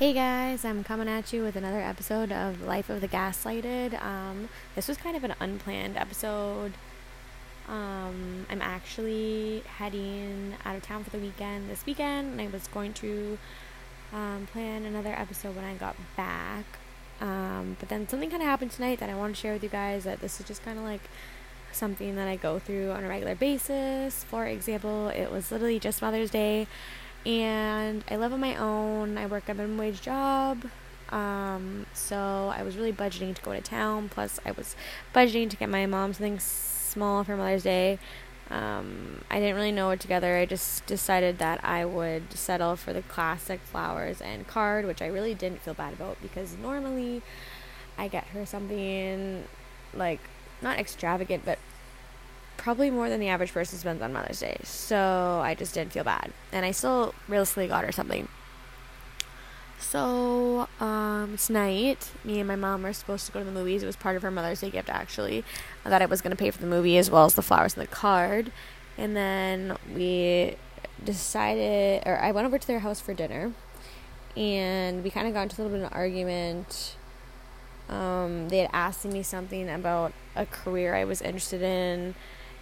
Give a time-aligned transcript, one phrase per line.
[0.00, 4.02] Hey guys, I'm coming at you with another episode of Life of the Gaslighted.
[4.02, 6.72] Um, this was kind of an unplanned episode.
[7.68, 12.66] Um, I'm actually heading out of town for the weekend this weekend, and I was
[12.68, 13.36] going to
[14.14, 16.64] um, plan another episode when I got back.
[17.20, 19.68] Um, but then something kind of happened tonight that I want to share with you
[19.68, 20.04] guys.
[20.04, 21.02] That this is just kind of like
[21.72, 24.24] something that I go through on a regular basis.
[24.24, 26.68] For example, it was literally just Mother's Day
[27.26, 29.18] and I live on my own.
[29.18, 30.64] I work a minimum wage job.
[31.10, 34.08] Um, so I was really budgeting to go to town.
[34.08, 34.76] Plus, I was
[35.14, 37.98] budgeting to get my mom something small for Mother's Day.
[38.50, 40.36] Um, I didn't really know it together.
[40.36, 45.06] I just decided that I would settle for the classic flowers and card, which I
[45.06, 47.22] really didn't feel bad about because normally
[47.96, 49.44] I get her something
[49.94, 50.20] like
[50.62, 51.58] not extravagant, but
[52.60, 54.58] probably more than the average person spends on Mother's Day.
[54.64, 56.30] So I just didn't feel bad.
[56.52, 58.28] And I still realistically got her something.
[59.78, 63.82] So um, tonight, me and my mom were supposed to go to the movies.
[63.82, 65.42] It was part of her Mother's Day gift, actually,
[65.84, 67.82] that I was going to pay for the movie as well as the flowers and
[67.82, 68.52] the card.
[68.98, 70.56] And then we
[71.02, 73.54] decided, or I went over to their house for dinner,
[74.36, 76.96] and we kind of got into a little bit of an argument.
[77.88, 82.14] Um, they had asked me something about a career I was interested in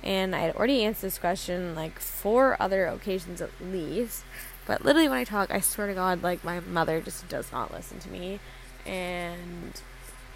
[0.03, 4.25] and I had already answered this question like four other occasions at least.
[4.67, 7.73] But literally, when I talk, I swear to God, like my mother just does not
[7.73, 8.39] listen to me,
[8.87, 9.81] and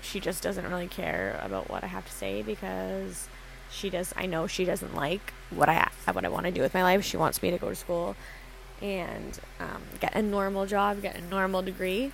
[0.00, 3.28] she just doesn't really care about what I have to say because
[3.70, 4.12] she does.
[4.16, 7.04] I know she doesn't like what I what I want to do with my life.
[7.04, 8.16] She wants me to go to school
[8.80, 12.12] and um, get a normal job, get a normal degree.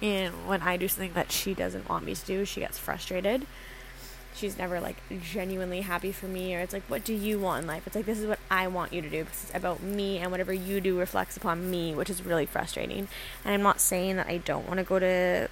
[0.00, 3.46] And when I do something that she doesn't want me to do, she gets frustrated
[4.38, 7.68] she's never like genuinely happy for me or it's like what do you want in
[7.68, 7.86] life?
[7.86, 9.24] It's like this is what i want you to do.
[9.24, 13.08] Because it's about me and whatever you do reflects upon me which is really frustrating.
[13.44, 15.48] And i'm not saying that i don't want to go to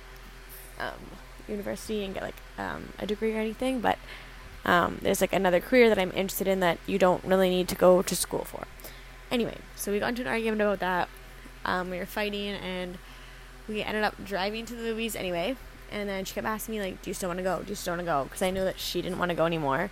[0.79, 3.99] um, university and get like um, a degree or anything but
[4.65, 7.75] um, there's like another career that i'm interested in that you don't really need to
[7.75, 8.65] go to school for.
[9.31, 11.09] Anyway so we got into an argument about that.
[11.65, 12.99] Um, we were fighting and
[13.69, 15.57] we ended up driving to the movies anyway
[15.91, 17.63] and then she kept asking me like, "Do you still want to go?
[17.63, 19.47] Do you still want to go?" Because I knew that she didn't want to go
[19.47, 19.91] anymore,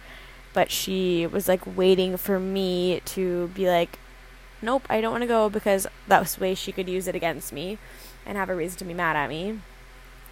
[0.52, 3.98] but she was like waiting for me to be like,
[4.62, 7.14] "Nope, I don't want to go," because that was the way she could use it
[7.14, 7.78] against me,
[8.26, 9.60] and have a reason to be mad at me.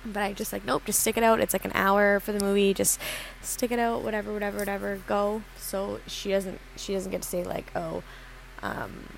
[0.05, 1.39] But I just like, nope, just stick it out.
[1.39, 2.75] It's like an hour for the movie.
[2.75, 2.99] Just
[3.41, 4.03] stick it out.
[4.03, 4.99] Whatever, whatever, whatever.
[5.07, 5.43] Go.
[5.57, 6.61] So she doesn't.
[6.77, 8.03] She doesn't get to say like, oh,
[8.63, 9.11] um,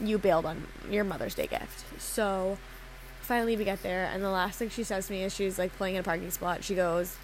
[0.00, 1.84] you bailed on your Mother's Day gift.
[2.00, 2.58] So
[3.22, 5.76] finally we get there and the last thing she says to me is she's like
[5.78, 6.64] pulling in a parking spot.
[6.64, 7.16] She goes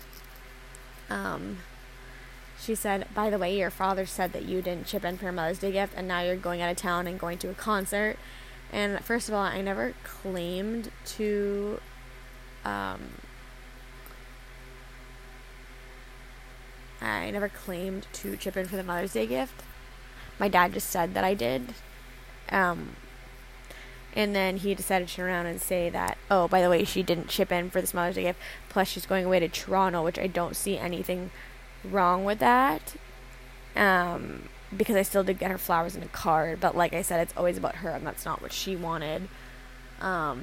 [1.10, 1.58] um
[2.60, 5.32] she said by the way your father said that you didn't chip in for your
[5.32, 8.16] mother's day gift and now you're going out of town and going to a concert.
[8.72, 11.80] And first of all i never claimed to
[12.64, 13.00] um
[17.00, 19.62] i never claimed to chip in for the mother's day gift.
[20.38, 21.74] My dad just said that i did.
[22.50, 22.96] Um
[24.14, 27.02] and then he decided to turn around and say that, oh, by the way, she
[27.02, 28.40] didn't chip in for this Mother's Day gift.
[28.68, 31.30] Plus, she's going away to Toronto, which I don't see anything
[31.84, 32.96] wrong with that.
[33.76, 36.60] Um, because I still did get her flowers in a card.
[36.60, 39.28] But like I said, it's always about her, and that's not what she wanted.
[40.00, 40.42] Um,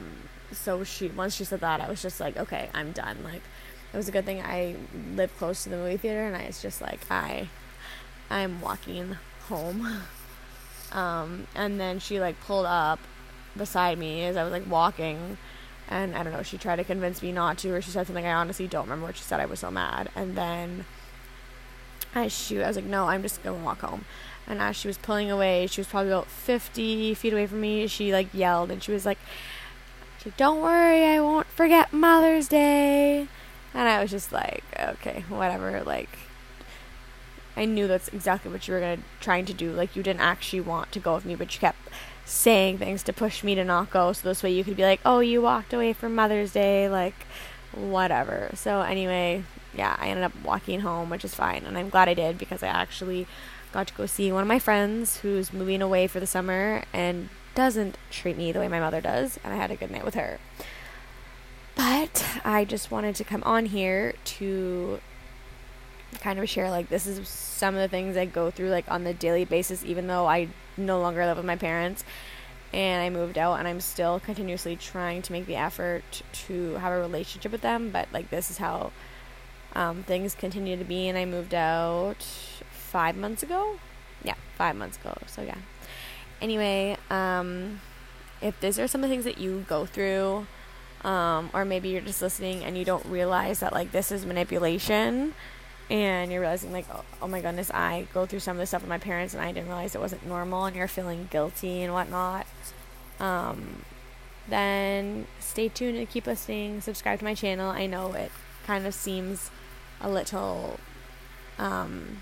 [0.52, 3.18] so she once she said that, I was just like, okay, I'm done.
[3.24, 3.42] Like,
[3.94, 4.76] it was a good thing I
[5.16, 7.50] live close to the movie theater, and I was just like, I,
[8.30, 9.18] I'm walking
[9.50, 10.02] home.
[10.92, 13.00] Um, and then she like pulled up
[13.58, 15.38] beside me as I was like walking.
[15.88, 18.26] And I don't know, she tried to convince me not to, or she said something
[18.26, 19.40] I honestly don't remember what she said.
[19.40, 20.10] I was so mad.
[20.16, 20.86] And then
[22.16, 24.06] as she, I was like, no, I'm just gonna walk home.
[24.48, 27.88] And as she was pulling away, she was probably about 50 feet away from me.
[27.88, 29.20] She like yelled and she was like,
[30.38, 33.28] don't worry, I won't forget Mother's Day.
[33.74, 35.84] And I was just like, okay, whatever.
[35.84, 36.10] Like,
[37.58, 39.72] I knew that's exactly what you were gonna trying to do.
[39.72, 41.80] Like, you didn't actually want to go with me, but you kept
[42.26, 44.12] saying things to push me to not go.
[44.14, 47.16] So this way you could be like oh you walked away from mother's day like
[47.72, 48.50] whatever.
[48.56, 49.44] So anyway
[49.76, 52.64] yeah i ended up walking home which is fine and i'm glad i did because
[52.64, 53.28] i actually
[53.72, 57.30] got to go see one of my friends who's moving away for the summer and
[57.54, 60.16] doesn't treat me the way my mother does and i had a good night with
[60.16, 60.40] her.
[61.76, 65.00] But i just wanted to come on here to
[66.22, 69.04] kind of share like this is some of the things I go through like on
[69.04, 72.04] the daily basis even though I no longer live with my parents.
[72.74, 76.92] And I moved out and I'm still continuously trying to make the effort to have
[76.92, 78.92] a relationship with them but like this is how
[79.74, 81.08] um, things continue to be.
[81.08, 82.22] And I moved out
[82.72, 83.80] five months ago?
[84.24, 85.58] Yeah five months ago so yeah.
[86.42, 87.82] Anyway um,
[88.42, 90.48] if these are some of the things that you go through
[91.06, 95.36] Um, or maybe you're just listening and you don't realize that like this is manipulation
[95.90, 98.82] and you're realizing like oh, oh, my goodness i go through some of this stuff
[98.82, 101.94] with my parents and i didn't realize it wasn't normal and you're feeling guilty and
[101.94, 102.48] whatnot.
[103.20, 103.84] Um,
[104.48, 106.82] then stay tuned and keep listening.
[106.82, 107.72] Subscribe to my channel.
[107.72, 108.32] I know it
[108.66, 109.50] kind of seems
[110.02, 110.80] a little
[111.58, 112.18] um,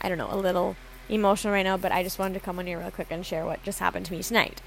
[0.00, 0.76] i don't know a little
[1.08, 3.44] emotional right now but i just wanted to come on here real quick and share
[3.44, 4.60] what just happened to me tonight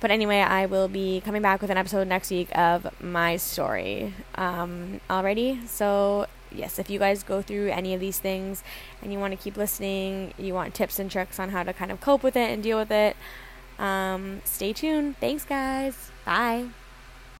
[0.00, 4.14] but anyway, I will be coming back with an episode next week of my story
[4.34, 5.60] um, already.
[5.66, 8.62] So, yes, if you guys go through any of these things
[9.02, 11.92] and you want to keep listening, you want tips and tricks on how to kind
[11.92, 13.16] of cope with it and deal with it,
[13.78, 15.18] um, stay tuned.
[15.18, 16.10] Thanks, guys.
[16.24, 16.68] Bye.